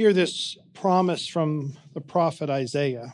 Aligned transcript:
Hear 0.00 0.14
this 0.14 0.56
promise 0.72 1.26
from 1.26 1.76
the 1.92 2.00
prophet 2.00 2.48
Isaiah. 2.48 3.12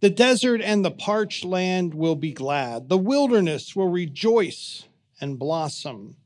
The 0.00 0.10
desert 0.10 0.60
and 0.60 0.84
the 0.84 0.90
parched 0.90 1.46
land 1.46 1.94
will 1.94 2.14
be 2.14 2.34
glad. 2.34 2.90
The 2.90 2.98
wilderness 2.98 3.74
will 3.74 3.88
rejoice 3.88 4.84
and 5.18 5.38
blossom. 5.38 6.16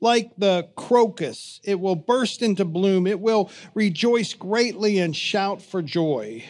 Like 0.00 0.34
the 0.38 0.70
crocus, 0.76 1.60
it 1.62 1.78
will 1.78 1.94
burst 1.94 2.40
into 2.40 2.64
bloom. 2.64 3.06
It 3.06 3.20
will 3.20 3.50
rejoice 3.74 4.32
greatly 4.32 4.98
and 4.98 5.14
shout 5.14 5.60
for 5.60 5.82
joy. 5.82 6.42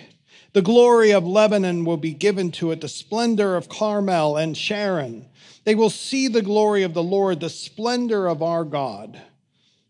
The 0.53 0.63
glory 0.63 1.11
of 1.11 1.27
Lebanon 1.27 1.85
will 1.85 1.97
be 1.97 2.15
given 2.15 2.53
to 2.53 2.71
it, 2.71 2.81
the 2.81 2.89
splendor 2.89 3.57
of 3.57 3.69
Carmel 3.69 4.37
and 4.37 4.57
Sharon. 4.57 5.27
They 5.65 5.75
will 5.75 5.91
see 5.91 6.29
the 6.29 6.43
glory 6.43 6.85
of 6.85 6.95
the 6.95 7.03
Lord, 7.03 7.41
the 7.41 7.51
splendor 7.51 8.29
of 8.29 8.41
our 8.41 8.65
God. 8.65 9.21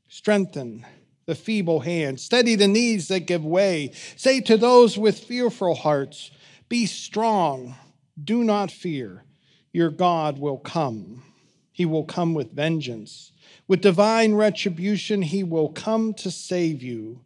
Strengthen 0.08 0.86
the 1.26 1.34
feeble 1.34 1.80
hands, 1.80 2.22
steady 2.22 2.54
the 2.54 2.68
knees 2.68 3.08
that 3.08 3.26
give 3.26 3.44
way. 3.44 3.92
Say 4.16 4.40
to 4.42 4.56
those 4.56 4.96
with 4.96 5.18
fearful 5.18 5.74
hearts, 5.74 6.30
Be 6.68 6.86
strong, 6.86 7.74
do 8.22 8.44
not 8.44 8.70
fear. 8.70 9.24
Your 9.72 9.90
God 9.90 10.38
will 10.38 10.58
come. 10.58 11.22
He 11.72 11.84
will 11.84 12.04
come 12.04 12.32
with 12.32 12.52
vengeance. 12.52 13.32
With 13.68 13.82
divine 13.82 14.34
retribution, 14.34 15.22
he 15.22 15.42
will 15.42 15.68
come 15.68 16.14
to 16.14 16.30
save 16.30 16.82
you. 16.82 17.20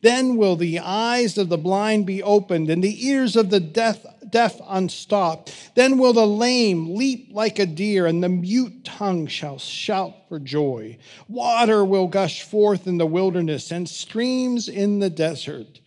Then 0.00 0.36
will 0.36 0.56
the 0.56 0.80
eyes 0.80 1.38
of 1.38 1.48
the 1.48 1.58
blind 1.58 2.06
be 2.06 2.22
opened 2.22 2.68
and 2.70 2.82
the 2.82 3.06
ears 3.06 3.36
of 3.36 3.50
the 3.50 3.60
deaf, 3.60 4.04
deaf 4.32 4.60
unstopped. 4.66 5.54
Then 5.76 5.98
will 5.98 6.12
the 6.12 6.26
lame 6.26 6.96
leap 6.96 7.28
like 7.30 7.60
a 7.60 7.66
deer 7.66 8.06
and 8.06 8.22
the 8.22 8.28
mute 8.28 8.84
tongue 8.84 9.28
shall 9.28 9.58
shout 9.58 10.14
for 10.28 10.40
joy. 10.40 10.98
Water 11.28 11.84
will 11.84 12.08
gush 12.08 12.42
forth 12.42 12.88
in 12.88 12.98
the 12.98 13.06
wilderness 13.06 13.70
and 13.70 13.88
streams 13.88 14.68
in 14.68 14.98
the 14.98 15.10
desert. 15.10 15.78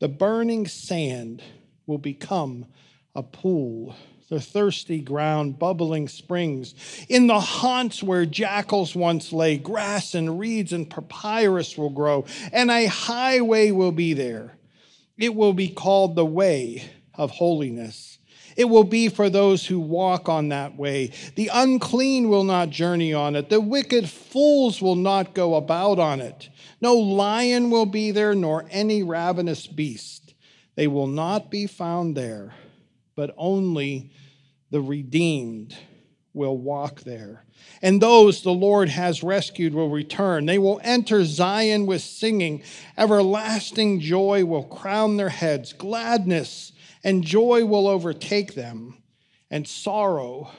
The 0.00 0.08
burning 0.08 0.66
sand 0.66 1.42
will 1.86 1.98
become 1.98 2.66
a 3.14 3.22
pool 3.22 3.94
the 4.32 4.40
thirsty 4.40 5.02
ground, 5.02 5.58
bubbling 5.58 6.08
springs. 6.08 6.74
In 7.10 7.26
the 7.26 7.38
haunts 7.38 8.02
where 8.02 8.24
jackals 8.24 8.94
once 8.94 9.30
lay, 9.30 9.58
grass 9.58 10.14
and 10.14 10.40
reeds 10.40 10.72
and 10.72 10.88
papyrus 10.88 11.76
will 11.76 11.90
grow, 11.90 12.24
and 12.50 12.70
a 12.70 12.86
highway 12.86 13.72
will 13.72 13.92
be 13.92 14.14
there. 14.14 14.56
It 15.18 15.34
will 15.34 15.52
be 15.52 15.68
called 15.68 16.16
the 16.16 16.24
way 16.24 16.82
of 17.22 17.30
holiness. 17.30 18.18
It 18.56 18.66
will 18.66 18.84
be 18.84 19.08
for 19.08 19.30
those 19.30 19.66
who 19.66 19.80
walk 19.80 20.28
on 20.28 20.48
that 20.50 20.76
way. 20.76 21.12
The 21.36 21.50
unclean 21.52 22.28
will 22.28 22.44
not 22.44 22.70
journey 22.70 23.14
on 23.14 23.34
it. 23.34 23.48
The 23.48 23.60
wicked 23.60 24.10
fools 24.10 24.82
will 24.82 24.96
not 24.96 25.34
go 25.34 25.54
about 25.54 25.98
on 25.98 26.20
it. 26.20 26.50
No 26.80 26.94
lion 26.94 27.70
will 27.70 27.86
be 27.86 28.10
there, 28.10 28.34
nor 28.34 28.66
any 28.70 29.02
ravenous 29.02 29.66
beast. 29.66 30.34
They 30.74 30.86
will 30.86 31.06
not 31.06 31.50
be 31.50 31.66
found 31.66 32.16
there, 32.16 32.54
but 33.14 33.34
only 33.36 34.10
the 34.70 34.80
redeemed 34.80 35.76
will 36.34 36.56
walk 36.56 37.02
there. 37.02 37.44
And 37.82 38.00
those 38.00 38.42
the 38.42 38.52
Lord 38.52 38.88
has 38.88 39.22
rescued 39.22 39.74
will 39.74 39.90
return. 39.90 40.46
They 40.46 40.58
will 40.58 40.80
enter 40.82 41.24
Zion 41.24 41.86
with 41.86 42.02
singing. 42.02 42.62
Everlasting 42.96 44.00
joy 44.00 44.44
will 44.44 44.64
crown 44.64 45.16
their 45.16 45.28
heads. 45.28 45.72
Gladness 45.72 46.71
and 47.04 47.24
joy 47.24 47.64
will 47.64 47.88
overtake 47.88 48.54
them, 48.54 49.02
and 49.50 49.66
sorrow 49.66 50.50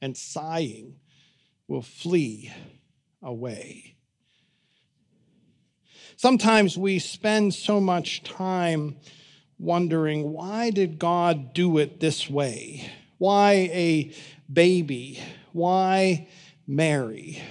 and 0.00 0.16
sighing 0.16 0.96
will 1.68 1.82
flee 1.82 2.50
away. 3.22 3.96
Sometimes 6.16 6.78
we 6.78 6.98
spend 6.98 7.54
so 7.54 7.80
much 7.80 8.22
time 8.22 8.96
wondering 9.58 10.32
why 10.32 10.70
did 10.70 10.98
God 10.98 11.54
do 11.54 11.78
it 11.78 12.00
this 12.00 12.28
way? 12.28 12.90
Why 13.18 13.52
a 13.72 14.12
baby? 14.52 15.20
Why 15.52 16.28
Mary? 16.66 17.42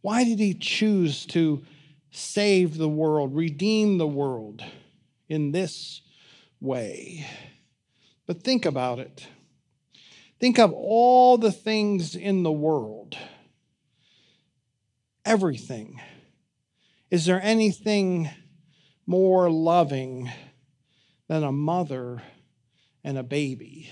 Why 0.00 0.24
did 0.24 0.38
he 0.38 0.54
choose 0.54 1.26
to 1.26 1.62
save 2.10 2.76
the 2.76 2.88
world, 2.88 3.34
redeem 3.34 3.98
the 3.98 4.06
world 4.06 4.64
in 5.28 5.52
this 5.52 6.00
way? 6.60 7.26
But 8.26 8.42
think 8.42 8.64
about 8.66 8.98
it. 8.98 9.26
Think 10.38 10.58
of 10.58 10.72
all 10.72 11.36
the 11.36 11.52
things 11.52 12.14
in 12.14 12.42
the 12.42 12.52
world. 12.52 13.16
Everything. 15.24 16.00
Is 17.10 17.26
there 17.26 17.40
anything 17.42 18.30
more 19.06 19.50
loving 19.50 20.30
than 21.28 21.42
a 21.42 21.52
mother 21.52 22.22
and 23.04 23.18
a 23.18 23.22
baby? 23.22 23.90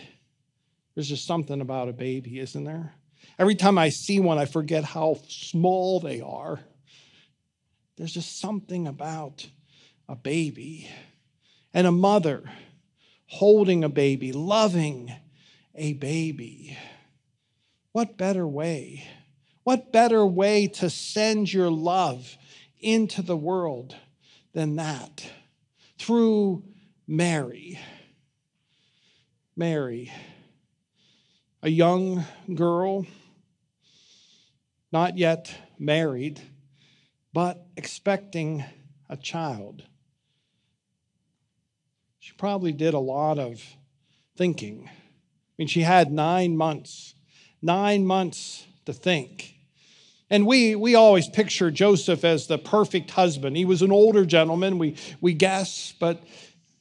There's 0.94 1.08
just 1.08 1.26
something 1.26 1.60
about 1.60 1.88
a 1.88 1.92
baby, 1.92 2.38
isn't 2.38 2.64
there? 2.64 2.94
Every 3.38 3.54
time 3.54 3.76
I 3.76 3.90
see 3.90 4.20
one, 4.20 4.38
I 4.38 4.46
forget 4.46 4.84
how 4.84 5.18
small 5.28 6.00
they 6.00 6.20
are. 6.20 6.60
There's 7.96 8.12
just 8.12 8.40
something 8.40 8.86
about 8.86 9.48
a 10.08 10.16
baby 10.16 10.88
and 11.72 11.86
a 11.86 11.92
mother 11.92 12.50
holding 13.26 13.84
a 13.84 13.88
baby, 13.88 14.32
loving 14.32 15.12
a 15.74 15.92
baby. 15.94 16.76
What 17.92 18.16
better 18.16 18.46
way? 18.46 19.06
What 19.64 19.92
better 19.92 20.24
way 20.24 20.66
to 20.68 20.88
send 20.88 21.52
your 21.52 21.70
love 21.70 22.36
into 22.80 23.22
the 23.22 23.36
world 23.36 23.94
than 24.52 24.76
that? 24.76 25.26
Through 25.98 26.64
Mary. 27.06 27.78
Mary 29.56 30.12
a 31.62 31.68
young 31.68 32.24
girl, 32.54 33.04
not 34.92 35.18
yet 35.18 35.52
married, 35.78 36.40
but 37.32 37.66
expecting 37.76 38.64
a 39.08 39.16
child. 39.16 39.82
She 42.28 42.34
probably 42.34 42.72
did 42.72 42.92
a 42.92 42.98
lot 42.98 43.38
of 43.38 43.64
thinking. 44.36 44.86
I 44.86 44.90
mean, 45.56 45.66
she 45.66 45.80
had 45.80 46.12
nine 46.12 46.58
months, 46.58 47.14
nine 47.62 48.06
months 48.06 48.66
to 48.84 48.92
think. 48.92 49.54
And 50.28 50.46
we, 50.46 50.74
we 50.74 50.94
always 50.94 51.26
picture 51.26 51.70
Joseph 51.70 52.24
as 52.24 52.46
the 52.46 52.58
perfect 52.58 53.12
husband. 53.12 53.56
He 53.56 53.64
was 53.64 53.80
an 53.80 53.90
older 53.90 54.26
gentleman, 54.26 54.76
we, 54.76 54.96
we 55.22 55.32
guess, 55.32 55.94
but 55.98 56.22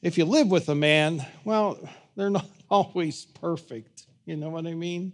if 0.01 0.17
you 0.17 0.25
live 0.25 0.51
with 0.51 0.67
a 0.67 0.75
man, 0.75 1.25
well, 1.45 1.79
they're 2.17 2.29
not 2.29 2.49
always 2.69 3.25
perfect. 3.25 4.05
You 4.25 4.35
know 4.35 4.49
what 4.49 4.67
I 4.67 4.73
mean? 4.73 5.13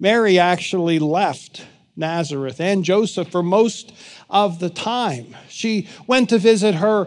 Mary 0.00 0.40
actually 0.40 0.98
left 0.98 1.64
Nazareth 1.94 2.60
and 2.60 2.84
Joseph 2.84 3.30
for 3.30 3.44
most 3.44 3.92
of 4.28 4.58
the 4.58 4.70
time. 4.70 5.36
She 5.48 5.88
went 6.08 6.30
to 6.30 6.38
visit 6.38 6.74
her 6.74 7.06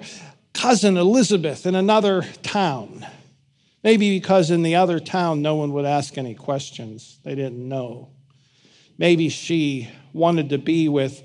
cousin 0.58 0.98
Elizabeth 0.98 1.66
in 1.66 1.76
another 1.76 2.24
town. 2.42 3.06
Maybe 3.84 4.18
because 4.18 4.50
in 4.50 4.64
the 4.64 4.76
other 4.76 5.00
town 5.00 5.42
no 5.42 5.56
one 5.56 5.72
would 5.74 5.86
ask 5.86 6.18
any 6.18 6.34
questions, 6.34 7.20
they 7.24 7.36
didn't 7.36 7.68
know. 7.68 8.10
Maybe 8.98 9.30
she 9.30 9.90
wanted 10.14 10.50
to 10.50 10.58
be 10.58 10.90
with 10.90 11.22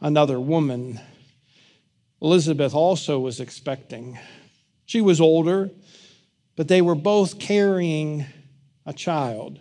another 0.00 0.38
woman. 0.38 1.00
Elizabeth 2.20 2.74
also 2.74 3.18
was 3.18 3.40
expecting. 3.40 4.18
She 4.84 5.00
was 5.00 5.20
older, 5.20 5.70
but 6.54 6.68
they 6.68 6.82
were 6.82 6.94
both 6.94 7.38
carrying 7.38 8.26
a 8.84 8.92
child. 8.92 9.60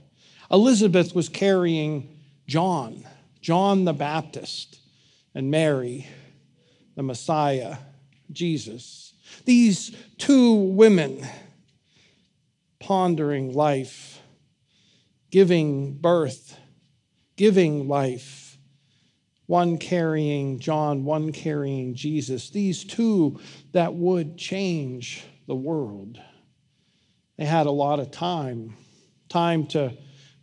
Elizabeth 0.51 1.15
was 1.15 1.29
carrying 1.29 2.19
John, 2.45 3.07
John 3.41 3.85
the 3.85 3.93
Baptist, 3.93 4.79
and 5.33 5.49
Mary, 5.49 6.07
the 6.95 7.03
Messiah, 7.03 7.77
Jesus. 8.31 9.12
These 9.45 9.95
two 10.17 10.53
women 10.53 11.25
pondering 12.79 13.53
life, 13.53 14.21
giving 15.31 15.93
birth, 15.93 16.57
giving 17.35 17.87
life, 17.87 18.57
one 19.45 19.77
carrying 19.77 20.59
John, 20.59 21.03
one 21.03 21.31
carrying 21.31 21.95
Jesus. 21.95 22.49
These 22.49 22.83
two 22.83 23.39
that 23.71 23.93
would 23.93 24.37
change 24.37 25.23
the 25.47 25.55
world. 25.55 26.19
They 27.37 27.45
had 27.45 27.65
a 27.65 27.71
lot 27.71 27.99
of 27.99 28.11
time 28.11 28.75
time 29.29 29.65
to 29.65 29.91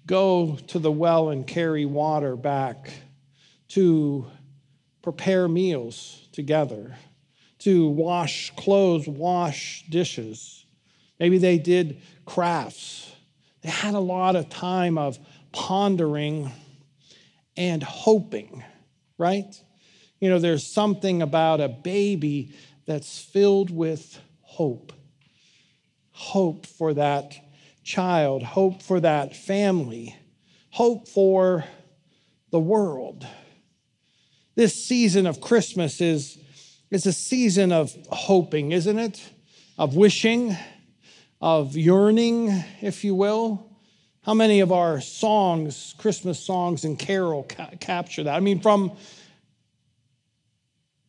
go 0.04 0.58
to 0.66 0.80
the 0.80 0.90
well 0.90 1.28
and 1.28 1.46
carry 1.46 1.84
water 1.84 2.34
back, 2.34 2.90
to 3.68 4.26
prepare 5.00 5.46
meals 5.46 6.26
together, 6.32 6.96
to 7.60 7.88
wash 7.88 8.52
clothes, 8.56 9.06
wash 9.06 9.84
dishes. 9.88 10.64
Maybe 11.18 11.38
they 11.38 11.58
did 11.58 12.00
crafts. 12.24 13.12
They 13.62 13.70
had 13.70 13.94
a 13.94 14.00
lot 14.00 14.36
of 14.36 14.48
time 14.48 14.96
of 14.96 15.18
pondering 15.52 16.50
and 17.56 17.82
hoping, 17.82 18.64
right? 19.18 19.54
You 20.20 20.30
know, 20.30 20.38
there's 20.38 20.66
something 20.66 21.22
about 21.22 21.60
a 21.60 21.68
baby 21.68 22.54
that's 22.86 23.18
filled 23.18 23.70
with 23.70 24.18
hope. 24.42 24.92
Hope 26.10 26.66
for 26.66 26.94
that 26.94 27.34
child, 27.82 28.42
hope 28.42 28.82
for 28.82 29.00
that 29.00 29.34
family, 29.34 30.16
hope 30.70 31.08
for 31.08 31.64
the 32.50 32.60
world. 32.60 33.26
This 34.54 34.84
season 34.84 35.26
of 35.26 35.40
Christmas 35.40 36.00
is, 36.00 36.38
is 36.90 37.06
a 37.06 37.12
season 37.12 37.72
of 37.72 37.96
hoping, 38.10 38.72
isn't 38.72 38.98
it? 38.98 39.22
Of 39.78 39.96
wishing, 39.96 40.56
of 41.40 41.76
yearning, 41.76 42.48
if 42.82 43.04
you 43.04 43.14
will. 43.14 43.66
How 44.22 44.34
many 44.34 44.60
of 44.60 44.72
our 44.72 45.00
songs, 45.00 45.94
Christmas 45.98 46.38
songs 46.38 46.84
and 46.84 46.98
carol, 46.98 47.44
ca- 47.44 47.70
capture 47.80 48.24
that? 48.24 48.34
I 48.34 48.40
mean, 48.40 48.60
from 48.60 48.92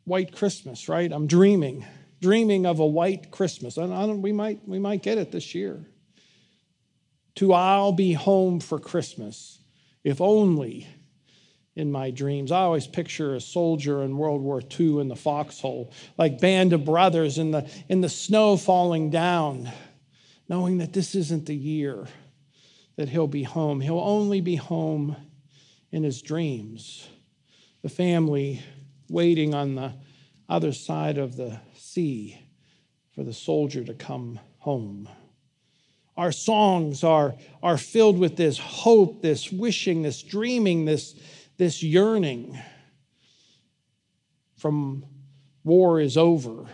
White 0.06 0.36
Christmas, 0.36 0.88
right? 0.88 1.12
I'm 1.12 1.28
dreaming, 1.28 1.86
dreaming 2.22 2.66
of 2.66 2.80
a 2.80 2.86
white 2.86 3.32
Christmas. 3.32 3.76
Don't, 3.76 4.22
we, 4.22 4.32
might, 4.32 4.68
we 4.68 4.80
might 4.80 5.04
get 5.04 5.18
it 5.18 5.32
this 5.32 5.54
year. 5.54 5.86
To 7.36 7.54
I'll 7.54 7.92
be 7.92 8.14
home 8.14 8.60
for 8.60 8.80
Christmas, 8.80 9.60
if 10.04 10.22
only 10.22 10.88
in 11.76 11.92
my 11.92 12.12
dreams. 12.12 12.52
I 12.52 12.62
always 12.62 12.88
picture 12.88 13.36
a 13.36 13.42
soldier 13.42 14.04
in 14.04 14.18
World 14.18 14.42
War 14.42 14.62
II 14.62 15.00
in 15.00 15.08
the 15.08 15.16
foxhole, 15.16 15.94
like 16.18 16.42
band 16.42 16.74
of 16.74 16.86
brothers 16.86 17.38
in 17.38 17.52
the, 17.52 17.70
in 17.88 18.02
the 18.02 18.10
snow 18.10 18.58
falling 18.58 19.10
down, 19.10 19.72
knowing 20.50 20.80
that 20.80 20.94
this 20.94 21.16
isn't 21.16 21.46
the 21.46 21.56
year 21.56 22.08
that 22.98 23.10
he'll 23.10 23.28
be 23.28 23.44
home. 23.44 23.80
He'll 23.80 24.00
only 24.00 24.42
be 24.42 24.58
home 24.58 25.16
in 25.92 26.04
his 26.04 26.22
dreams. 26.22 27.08
The 27.82 27.90
family 27.90 28.62
waiting 29.10 29.54
on 29.54 29.76
the 29.76 29.94
other 30.50 30.74
side 30.74 31.18
of 31.18 31.38
the 31.38 31.60
sea 31.76 32.38
for 33.16 33.24
the 33.24 33.34
soldier 33.34 33.84
to 33.86 33.94
come 33.94 34.40
home. 34.60 35.08
Our 36.18 36.32
songs 36.32 37.04
are, 37.04 37.36
are 37.64 37.78
filled 37.78 38.20
with 38.20 38.36
this 38.36 38.58
hope, 38.58 39.22
this 39.22 39.52
wishing, 39.52 40.02
this 40.02 40.22
dreaming, 40.22 40.86
this, 40.86 41.16
this 41.62 41.84
yearning 41.84 42.60
from 44.58 45.06
war 45.64 46.00
is 46.00 46.18
over, 46.18 46.66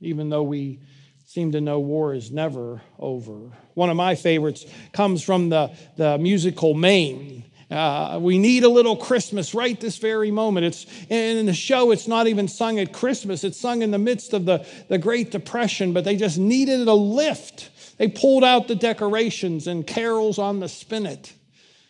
even 0.00 0.28
though 0.28 0.44
we 0.44 0.78
seem 1.26 1.50
to 1.50 1.60
know 1.60 1.80
war 1.80 2.14
is 2.14 2.30
never 2.30 2.80
over. 3.00 3.50
One 3.74 3.90
of 3.90 3.96
my 3.96 4.14
favorites 4.14 4.64
comes 4.92 5.24
from 5.24 5.48
the, 5.48 5.72
the 5.96 6.18
musical 6.18 6.72
Mame. 6.74 7.42
Uh, 7.68 8.20
we 8.22 8.38
need 8.38 8.62
a 8.62 8.68
little 8.68 8.94
Christmas 8.94 9.54
right 9.54 9.80
this 9.80 9.98
very 9.98 10.30
moment. 10.30 10.66
It's 10.66 10.86
in 11.08 11.46
the 11.46 11.52
show. 11.52 11.90
It's 11.90 12.06
not 12.06 12.28
even 12.28 12.46
sung 12.46 12.78
at 12.78 12.92
Christmas. 12.92 13.42
It's 13.42 13.58
sung 13.58 13.82
in 13.82 13.90
the 13.90 13.98
midst 13.98 14.34
of 14.34 14.44
the, 14.44 14.64
the 14.86 14.98
Great 14.98 15.32
Depression. 15.32 15.92
But 15.92 16.04
they 16.04 16.14
just 16.14 16.38
needed 16.38 16.86
a 16.86 16.94
lift. 16.94 17.70
They 17.98 18.06
pulled 18.06 18.44
out 18.44 18.68
the 18.68 18.76
decorations 18.76 19.66
and 19.66 19.84
carols 19.84 20.38
on 20.38 20.60
the 20.60 20.68
spinet 20.68 21.32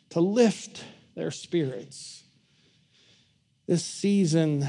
to 0.09 0.21
lift 0.21 0.83
their 1.15 1.31
spirits 1.31 2.18
this 3.69 3.85
season 3.85 4.67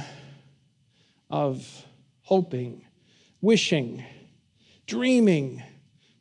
of 1.30 1.86
hoping, 2.24 2.86
wishing, 3.40 4.04
dreaming, 4.86 5.64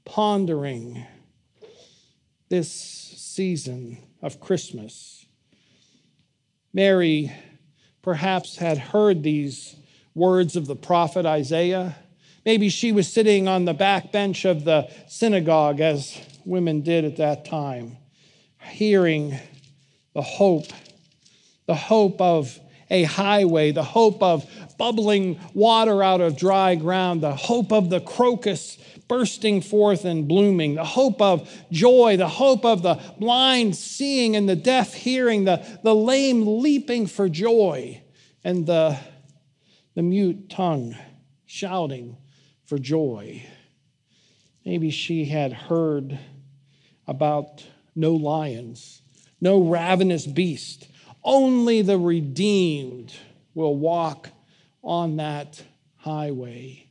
pondering, 0.04 1.04
this 2.48 2.70
season 2.70 3.98
of 4.22 4.38
Christmas. 4.38 5.26
Mary 6.72 7.32
perhaps 8.00 8.56
had 8.56 8.78
heard 8.78 9.24
these 9.24 9.74
words 10.14 10.54
of 10.54 10.66
the 10.66 10.76
prophet 10.76 11.26
Isaiah. 11.26 11.96
Maybe 12.46 12.68
she 12.68 12.92
was 12.92 13.12
sitting 13.12 13.48
on 13.48 13.64
the 13.64 13.74
back 13.74 14.12
bench 14.12 14.44
of 14.44 14.64
the 14.64 14.88
synagogue, 15.08 15.80
as 15.80 16.16
women 16.44 16.82
did 16.82 17.04
at 17.04 17.16
that 17.16 17.44
time, 17.44 17.96
hearing 18.62 19.36
the 20.14 20.22
hope, 20.22 20.68
the 21.66 21.74
hope 21.74 22.20
of 22.20 22.60
a 22.90 23.02
highway, 23.04 23.70
the 23.70 23.82
hope 23.82 24.22
of 24.22 24.48
bubbling 24.78 25.38
water 25.54 26.02
out 26.02 26.20
of 26.20 26.36
dry 26.36 26.74
ground, 26.74 27.20
the 27.20 27.34
hope 27.34 27.72
of 27.72 27.90
the 27.90 28.00
crocus 28.00 28.78
bursting 29.08 29.60
forth 29.60 30.04
and 30.04 30.28
blooming, 30.28 30.74
the 30.74 30.84
hope 30.84 31.20
of 31.20 31.50
joy, 31.72 32.16
the 32.16 32.28
hope 32.28 32.64
of 32.64 32.82
the 32.82 33.00
blind 33.18 33.74
seeing 33.74 34.36
and 34.36 34.48
the 34.48 34.56
deaf 34.56 34.94
hearing, 34.94 35.44
the, 35.44 35.64
the 35.82 35.94
lame 35.94 36.60
leaping 36.60 37.06
for 37.06 37.28
joy, 37.28 38.00
and 38.44 38.66
the, 38.66 38.98
the 39.94 40.02
mute 40.02 40.48
tongue 40.50 40.94
shouting 41.46 42.16
for 42.64 42.78
joy. 42.78 43.42
Maybe 44.64 44.90
she 44.90 45.24
had 45.24 45.52
heard 45.52 46.18
about 47.06 47.64
no 47.96 48.12
lions, 48.12 49.00
no 49.40 49.62
ravenous 49.62 50.26
beast, 50.26 50.86
only 51.24 51.82
the 51.82 51.98
redeemed 51.98 53.14
will 53.54 53.76
walk 53.76 54.30
on 54.82 55.16
that 55.16 55.62
highway. 55.96 56.88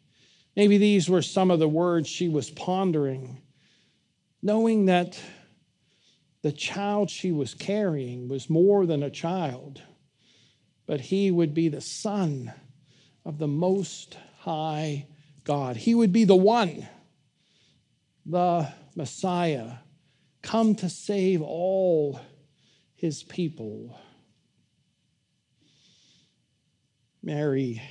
Maybe 0.56 0.78
these 0.78 1.10
were 1.10 1.22
some 1.22 1.52
of 1.52 1.60
the 1.60 1.68
words 1.68 2.10
she 2.10 2.30
was 2.30 2.50
pondering, 2.50 3.42
knowing 4.42 4.86
that 4.86 5.20
the 6.42 6.52
child 6.52 7.10
she 7.10 7.32
was 7.32 7.54
carrying 7.54 8.28
was 8.28 8.50
more 8.50 8.86
than 8.86 9.04
a 9.04 9.10
child, 9.10 9.82
but 10.86 11.02
he 11.02 11.32
would 11.32 11.54
be 11.54 11.70
the 11.70 11.82
son 11.82 12.54
of 13.26 13.38
the 13.38 13.48
Most 13.48 14.18
High 14.40 15.08
God. 15.44 15.76
He 15.78 15.94
would 15.94 16.12
be 16.12 16.24
the 16.24 16.36
one, 16.36 16.88
the 18.26 18.68
Messiah, 18.96 19.74
come 20.42 20.76
to 20.76 20.90
save 20.90 21.42
all 21.42 22.20
his 22.96 23.24
people. 23.24 23.98
Mary 27.22 27.82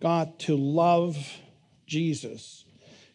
got 0.00 0.38
to 0.40 0.56
love 0.56 1.16
Jesus, 1.86 2.64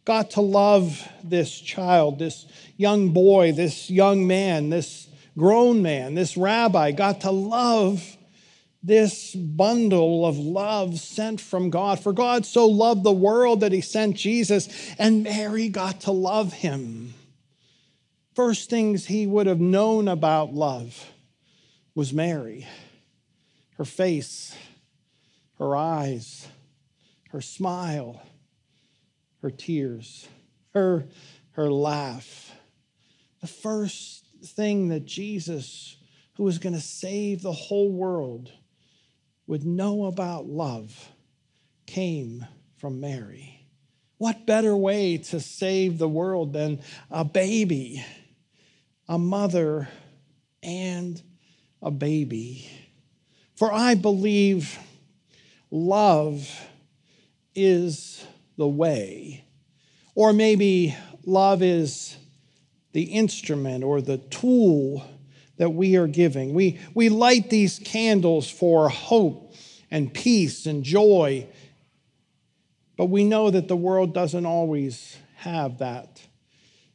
got 0.03 0.31
to 0.31 0.41
love 0.41 1.07
this 1.23 1.59
child, 1.59 2.19
this 2.19 2.45
young 2.77 3.09
boy, 3.09 3.51
this 3.51 3.89
young 3.89 4.27
man, 4.27 4.69
this 4.69 5.07
grown 5.37 5.81
man, 5.81 6.15
this 6.15 6.37
rabbi, 6.37 6.91
got 6.91 7.21
to 7.21 7.31
love 7.31 8.17
this 8.85 9.33
bundle 9.33 10.27
of 10.27 10.37
love 10.37 10.99
sent 10.99 11.41
from 11.41 11.71
God. 11.71 11.99
For 11.99 12.13
God 12.13 12.45
so 12.45 12.67
loved 12.67 13.03
the 13.03 13.11
world 13.11 13.61
that 13.61 13.71
he 13.71 13.81
sent 13.81 14.15
Jesus, 14.15 14.93
and 14.99 15.23
Mary 15.23 15.69
got 15.69 16.01
to 16.01 16.11
love 16.11 16.53
him. 16.53 17.15
First 18.35 18.69
things 18.69 19.07
he 19.07 19.25
would 19.25 19.47
have 19.47 19.59
known 19.59 20.07
about 20.07 20.53
love 20.53 21.11
was 21.95 22.13
Mary, 22.13 22.67
her 23.77 23.85
face, 23.85 24.55
her 25.57 25.75
eyes, 25.75 26.47
her 27.31 27.41
smile, 27.41 28.21
her 29.41 29.51
tears, 29.51 30.27
her, 30.73 31.05
her 31.51 31.71
laugh. 31.71 32.51
The 33.41 33.47
first 33.47 34.25
thing 34.43 34.89
that 34.89 35.05
Jesus, 35.05 35.97
who 36.35 36.43
was 36.43 36.57
going 36.57 36.73
to 36.73 36.81
save 36.81 37.41
the 37.41 37.51
whole 37.51 37.91
world, 37.91 38.51
would 39.47 39.63
know 39.63 40.05
about 40.05 40.47
love 40.47 41.11
came 41.85 42.45
from 42.77 42.99
Mary. 42.99 43.67
What 44.17 44.45
better 44.45 44.75
way 44.75 45.17
to 45.17 45.39
save 45.39 45.97
the 45.97 46.09
world 46.09 46.53
than 46.53 46.79
a 47.11 47.23
baby, 47.23 48.03
a 49.07 49.19
mother, 49.19 49.87
and 50.63 51.21
a 51.81 51.91
baby? 51.91 52.69
For 53.55 53.71
I 53.71 53.95
believe 53.95 54.79
love 55.75 56.49
is 57.53 58.25
the 58.57 58.67
way. 58.67 59.43
Or 60.15 60.31
maybe 60.31 60.95
love 61.25 61.61
is 61.61 62.15
the 62.93 63.03
instrument 63.03 63.83
or 63.83 64.01
the 64.01 64.17
tool 64.17 65.05
that 65.57 65.71
we 65.71 65.97
are 65.97 66.07
giving. 66.07 66.53
We, 66.53 66.79
we 66.93 67.09
light 67.09 67.49
these 67.49 67.79
candles 67.79 68.49
for 68.49 68.87
hope 68.87 69.53
and 69.91 70.13
peace 70.13 70.65
and 70.65 70.83
joy, 70.83 71.47
but 72.97 73.07
we 73.07 73.25
know 73.25 73.51
that 73.51 73.67
the 73.67 73.75
world 73.75 74.13
doesn't 74.13 74.45
always 74.45 75.17
have 75.35 75.79
that, 75.79 76.21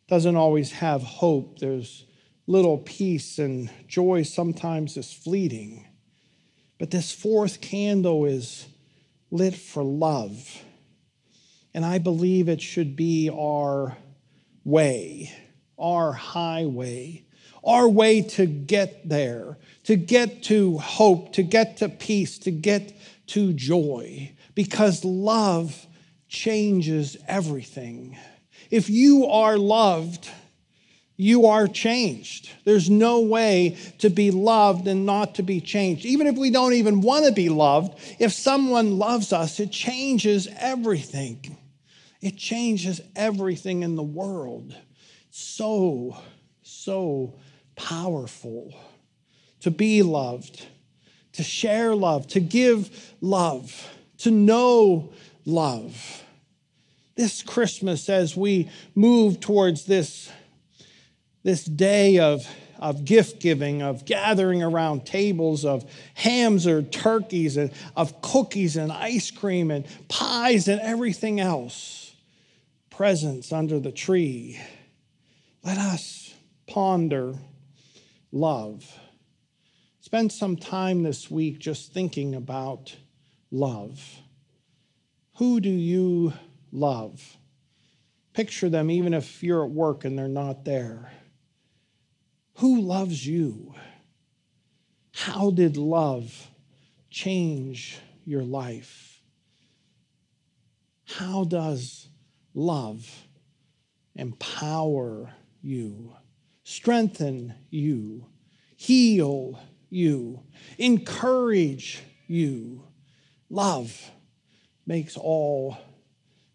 doesn't 0.08 0.36
always 0.36 0.72
have 0.72 1.02
hope. 1.02 1.58
There's 1.58 2.06
little 2.46 2.78
peace 2.78 3.38
and 3.38 3.70
joy 3.86 4.22
sometimes 4.22 4.96
is 4.96 5.12
fleeting. 5.12 5.86
But 6.80 6.90
this 6.90 7.12
fourth 7.12 7.60
candle 7.60 8.24
is 8.24 8.66
lit 9.30 9.54
for 9.54 9.84
love. 9.84 10.64
And 11.74 11.84
I 11.84 11.98
believe 11.98 12.48
it 12.48 12.62
should 12.62 12.96
be 12.96 13.28
our 13.28 13.98
way, 14.64 15.30
our 15.78 16.12
highway, 16.12 17.26
our 17.62 17.86
way 17.86 18.22
to 18.22 18.46
get 18.46 19.06
there, 19.06 19.58
to 19.84 19.94
get 19.94 20.42
to 20.44 20.78
hope, 20.78 21.34
to 21.34 21.42
get 21.42 21.76
to 21.76 21.90
peace, 21.90 22.38
to 22.38 22.50
get 22.50 22.94
to 23.26 23.52
joy 23.52 24.32
because 24.54 25.04
love 25.04 25.86
changes 26.28 27.18
everything. 27.28 28.16
If 28.70 28.88
you 28.88 29.26
are 29.26 29.58
loved, 29.58 30.30
you 31.20 31.48
are 31.48 31.66
changed. 31.66 32.48
There's 32.64 32.88
no 32.88 33.20
way 33.20 33.76
to 33.98 34.08
be 34.08 34.30
loved 34.30 34.88
and 34.88 35.04
not 35.04 35.34
to 35.34 35.42
be 35.42 35.60
changed. 35.60 36.06
Even 36.06 36.26
if 36.26 36.38
we 36.38 36.50
don't 36.50 36.72
even 36.72 37.02
want 37.02 37.26
to 37.26 37.32
be 37.32 37.50
loved, 37.50 37.98
if 38.18 38.32
someone 38.32 38.98
loves 38.98 39.30
us, 39.30 39.60
it 39.60 39.70
changes 39.70 40.48
everything. 40.58 41.58
It 42.22 42.38
changes 42.38 43.02
everything 43.14 43.82
in 43.82 43.96
the 43.96 44.02
world. 44.02 44.74
So, 45.30 46.16
so 46.62 47.34
powerful 47.76 48.74
to 49.60 49.70
be 49.70 50.02
loved, 50.02 50.66
to 51.34 51.42
share 51.42 51.94
love, 51.94 52.28
to 52.28 52.40
give 52.40 53.12
love, 53.20 53.90
to 54.18 54.30
know 54.30 55.12
love. 55.44 56.24
This 57.14 57.42
Christmas, 57.42 58.08
as 58.08 58.34
we 58.34 58.70
move 58.94 59.38
towards 59.38 59.84
this, 59.84 60.30
this 61.42 61.64
day 61.64 62.18
of, 62.18 62.46
of 62.78 63.04
gift 63.04 63.40
giving, 63.40 63.82
of 63.82 64.04
gathering 64.04 64.62
around 64.62 65.06
tables, 65.06 65.64
of 65.64 65.90
hams 66.14 66.66
or 66.66 66.82
turkeys, 66.82 67.56
and 67.56 67.70
of 67.96 68.20
cookies 68.22 68.76
and 68.76 68.92
ice 68.92 69.30
cream 69.30 69.70
and 69.70 69.86
pies 70.08 70.68
and 70.68 70.80
everything 70.80 71.40
else, 71.40 72.14
presents 72.90 73.52
under 73.52 73.80
the 73.80 73.92
tree, 73.92 74.60
let 75.64 75.78
us 75.78 76.34
ponder 76.66 77.34
love. 78.32 78.98
Spend 80.00 80.32
some 80.32 80.56
time 80.56 81.02
this 81.02 81.30
week 81.30 81.58
just 81.58 81.92
thinking 81.92 82.34
about 82.34 82.96
love. 83.50 84.02
Who 85.36 85.60
do 85.60 85.70
you 85.70 86.32
love? 86.72 87.36
Picture 88.32 88.68
them 88.68 88.90
even 88.90 89.14
if 89.14 89.42
you're 89.42 89.64
at 89.64 89.70
work 89.70 90.04
and 90.04 90.18
they're 90.18 90.28
not 90.28 90.64
there. 90.64 91.12
Who 92.60 92.82
loves 92.82 93.26
you? 93.26 93.74
How 95.14 95.50
did 95.50 95.78
love 95.78 96.50
change 97.08 97.98
your 98.26 98.42
life? 98.42 99.22
How 101.06 101.44
does 101.44 102.10
love 102.52 103.10
empower 104.14 105.32
you, 105.62 106.12
strengthen 106.62 107.54
you, 107.70 108.26
heal 108.76 109.58
you, 109.88 110.42
encourage 110.76 112.02
you? 112.26 112.84
Love 113.48 114.10
makes 114.86 115.16
all 115.16 115.78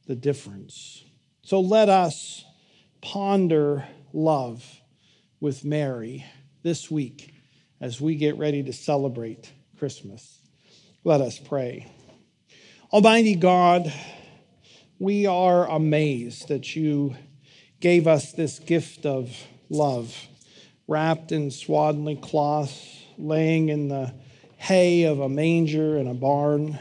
the 0.05 0.15
difference. 0.15 1.03
So 1.41 1.59
let 1.61 1.89
us 1.89 2.45
ponder 3.01 3.87
love 4.13 4.63
with 5.45 5.63
Mary 5.63 6.25
this 6.63 6.89
week 6.89 7.31
as 7.79 8.01
we 8.01 8.15
get 8.15 8.35
ready 8.35 8.63
to 8.63 8.73
celebrate 8.73 9.53
Christmas. 9.77 10.39
Let 11.03 11.21
us 11.21 11.37
pray. 11.37 11.85
Almighty 12.91 13.35
God, 13.35 13.93
we 14.97 15.27
are 15.27 15.69
amazed 15.69 16.47
that 16.47 16.75
you 16.75 17.15
gave 17.79 18.07
us 18.07 18.31
this 18.31 18.57
gift 18.57 19.05
of 19.05 19.37
love, 19.69 20.17
wrapped 20.87 21.31
in 21.31 21.51
swaddling 21.51 22.21
cloths, 22.21 23.03
laying 23.19 23.69
in 23.69 23.87
the 23.87 24.15
hay 24.57 25.03
of 25.03 25.19
a 25.19 25.29
manger 25.29 25.95
in 25.99 26.07
a 26.07 26.15
barn. 26.15 26.79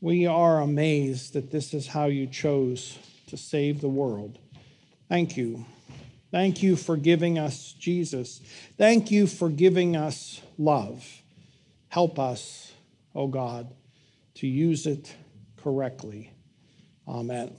We 0.00 0.26
are 0.26 0.60
amazed 0.60 1.34
that 1.34 1.52
this 1.52 1.72
is 1.72 1.86
how 1.86 2.06
you 2.06 2.26
chose 2.26 2.98
to 3.28 3.36
save 3.36 3.80
the 3.80 3.88
world. 3.88 4.40
Thank 5.08 5.36
you. 5.36 5.66
Thank 6.34 6.64
you 6.64 6.74
for 6.74 6.96
giving 6.96 7.38
us 7.38 7.74
Jesus. 7.78 8.40
Thank 8.76 9.12
you 9.12 9.28
for 9.28 9.48
giving 9.48 9.94
us 9.94 10.42
love. 10.58 11.22
Help 11.86 12.18
us, 12.18 12.72
oh 13.14 13.28
God, 13.28 13.72
to 14.38 14.48
use 14.48 14.84
it 14.88 15.14
correctly. 15.56 16.32
Amen. 17.06 17.56